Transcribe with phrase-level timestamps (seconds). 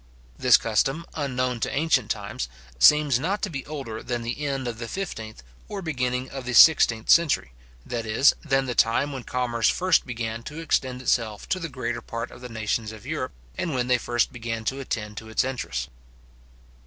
[0.35, 4.79] This custom, unknown to ancient times, seems not to be older than the end of
[4.79, 7.51] the fifteenth, or beginning of the sixteenth century;
[7.85, 12.01] that is, than the time when commerce first began to extend itself to the greater
[12.01, 15.43] part of the nations of Europe, and when they first began to attend to its
[15.43, 15.87] interests.